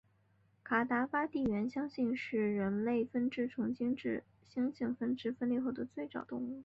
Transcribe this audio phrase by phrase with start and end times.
[0.63, 6.59] 卡达巴地猿相信是人类分支从现今黑猩猩分支分裂后的最早动物。